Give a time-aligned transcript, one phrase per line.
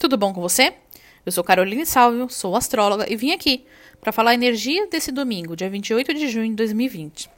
[0.00, 0.72] tudo bom com você?
[1.26, 3.66] Eu sou Caroline Salvio, sou astróloga e vim aqui
[4.00, 7.28] para falar a energia desse domingo, dia 28 de junho de 2020.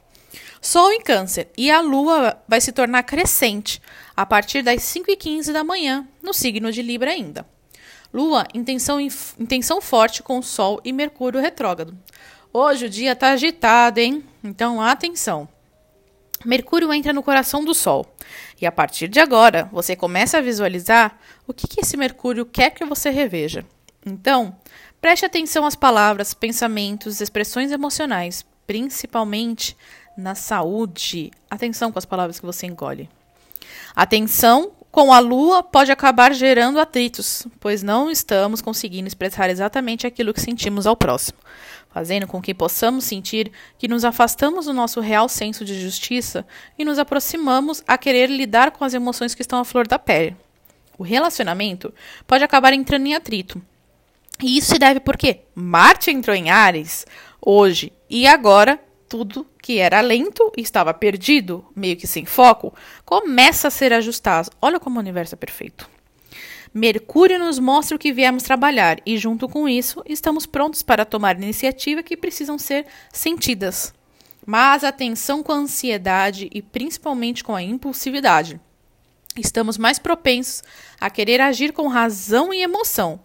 [0.61, 3.81] Sol em Câncer e a Lua vai se tornar crescente
[4.15, 7.45] a partir das 5h15 da manhã, no signo de Libra ainda.
[8.13, 11.97] Lua, intenção, intenção forte com Sol e Mercúrio retrógrado.
[12.53, 14.23] Hoje o dia está agitado, hein?
[14.41, 15.49] Então atenção!
[16.45, 18.05] Mercúrio entra no coração do Sol.
[18.61, 21.17] E a partir de agora, você começa a visualizar
[21.47, 23.65] o que, que esse Mercúrio quer que você reveja.
[24.05, 24.55] Então,
[25.01, 29.75] preste atenção às palavras, pensamentos, expressões emocionais, principalmente
[30.17, 31.31] na saúde.
[31.49, 33.09] Atenção com as palavras que você engole.
[33.95, 40.31] Atenção com a Lua pode acabar gerando atritos, pois não estamos conseguindo expressar exatamente aquilo
[40.31, 41.39] que sentimos ao próximo
[41.89, 46.43] fazendo com que possamos sentir que nos afastamos do nosso real senso de justiça
[46.77, 50.35] e nos aproximamos a querer lidar com as emoções que estão à flor da pele.
[50.97, 51.93] O relacionamento
[52.25, 53.61] pode acabar entrando em atrito.
[54.41, 57.05] E isso se deve porque Marte entrou em Ares
[57.39, 58.79] hoje e agora
[59.13, 62.73] tudo que era lento e estava perdido, meio que sem foco,
[63.05, 64.49] começa a ser ajustado.
[64.59, 65.87] Olha como o universo é perfeito.
[66.73, 71.39] Mercúrio nos mostra o que viemos trabalhar e, junto com isso, estamos prontos para tomar
[71.39, 73.93] iniciativa que precisam ser sentidas.
[74.43, 78.59] Mas atenção com a ansiedade e principalmente com a impulsividade.
[79.37, 80.63] Estamos mais propensos
[80.99, 83.19] a querer agir com razão e emoção.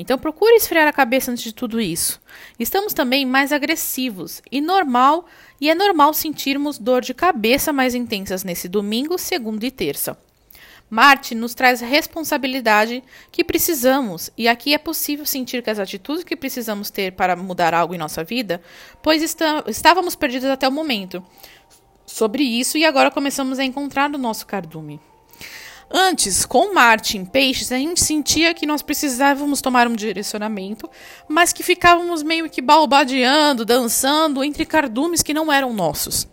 [0.00, 2.20] Então procure esfriar a cabeça antes de tudo isso.
[2.58, 5.26] Estamos também mais agressivos e normal,
[5.60, 10.16] e é normal sentirmos dor de cabeça mais intensas nesse domingo, segunda e terça.
[10.88, 16.34] Marte nos traz responsabilidade que precisamos, e aqui é possível sentir que as atitudes que
[16.34, 18.60] precisamos ter para mudar algo em nossa vida,
[19.02, 19.22] pois
[19.68, 21.22] estávamos perdidos até o momento
[22.06, 24.98] sobre isso e agora começamos a encontrar o nosso cardume.
[25.92, 30.88] Antes, com Marte em peixes, a gente sentia que nós precisávamos tomar um direcionamento,
[31.28, 36.28] mas que ficávamos meio que balbadeando, dançando entre cardumes que não eram nossos.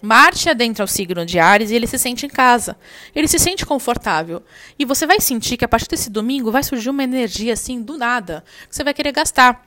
[0.00, 2.76] Marte adentra o signo de Ares e ele se sente em casa.
[3.14, 4.42] Ele se sente confortável.
[4.78, 7.98] E você vai sentir que a partir desse domingo vai surgir uma energia assim do
[7.98, 9.66] nada, que você vai querer gastar.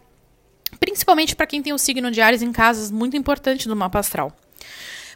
[0.80, 4.36] Principalmente para quem tem o signo de Ares em casas muito importante no mapa astral.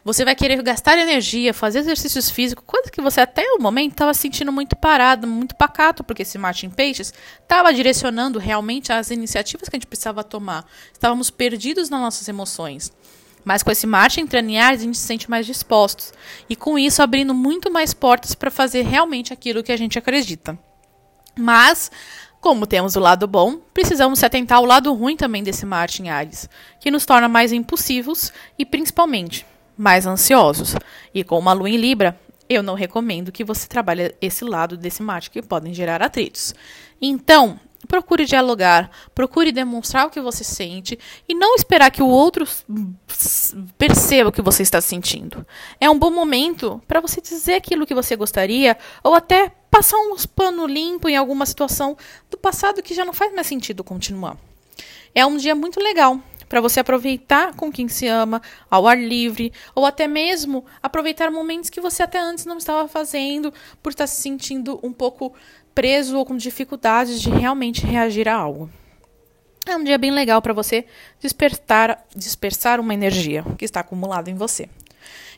[0.08, 4.14] Você vai querer gastar energia, fazer exercícios físicos, coisa que você até o momento estava
[4.14, 9.68] sentindo muito parado, muito pacato, porque esse Marte em Peixes estava direcionando realmente as iniciativas
[9.68, 10.64] que a gente precisava tomar.
[10.90, 12.90] Estávamos perdidos nas nossas emoções.
[13.44, 16.14] Mas com esse em Ares, a gente se sente mais dispostos.
[16.48, 20.58] E com isso, abrindo muito mais portas para fazer realmente aquilo que a gente acredita.
[21.36, 21.90] Mas,
[22.40, 26.08] como temos o lado bom, precisamos se atentar ao lado ruim também desse Marte em
[26.08, 26.48] Ares,
[26.80, 29.44] que nos torna mais impulsivos e, principalmente,
[29.78, 30.74] mais ansiosos.
[31.14, 32.18] E com uma lua em Libra,
[32.48, 36.54] eu não recomendo que você trabalhe esse lado desse Marte que podem gerar atritos.
[37.00, 42.46] Então, Procure dialogar, procure demonstrar o que você sente e não esperar que o outro
[43.78, 45.46] perceba o que você está sentindo.
[45.80, 50.26] É um bom momento para você dizer aquilo que você gostaria ou até passar uns
[50.26, 51.96] pano limpo em alguma situação
[52.28, 54.36] do passado que já não faz mais sentido continuar.
[55.14, 59.52] É um dia muito legal para você aproveitar com quem se ama, ao ar livre,
[59.74, 64.22] ou até mesmo aproveitar momentos que você até antes não estava fazendo por estar se
[64.22, 65.34] sentindo um pouco
[65.74, 68.70] preso ou com dificuldades de realmente reagir a algo.
[69.66, 70.86] É um dia bem legal para você
[71.20, 74.68] despertar, dispersar uma energia que está acumulada em você.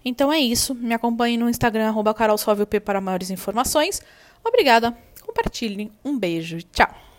[0.04, 0.74] Então é isso.
[0.74, 4.00] Me acompanhe no Instagram, carolsolvep para maiores informações.
[4.44, 4.96] Obrigada.
[5.20, 5.90] Compartilhem.
[6.04, 6.58] Um beijo.
[6.72, 7.09] Tchau.